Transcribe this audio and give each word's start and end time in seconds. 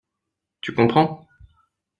Tu 0.61 0.73
comprends? 0.73 1.27